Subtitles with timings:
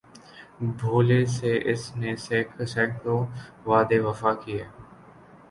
[0.77, 3.21] بھولے سے اس نے سیکڑوں
[3.67, 4.63] وعدے وفا کیے